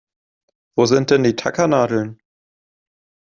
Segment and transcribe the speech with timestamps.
[0.75, 2.19] Wo sind denn die Tackernadeln?